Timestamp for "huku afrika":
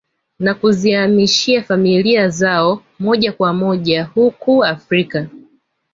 4.03-5.29